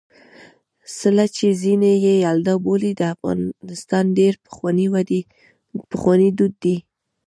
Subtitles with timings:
[0.97, 4.33] څِله چې ځيني يې یلدا بولي د افغانستان ډېر
[5.89, 6.75] پخوانی دود دی.